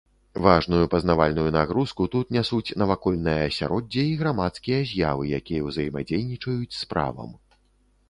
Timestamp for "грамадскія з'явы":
4.25-5.23